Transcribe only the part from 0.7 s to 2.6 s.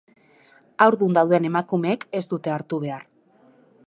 Haurdun dauden emakumeek ez dute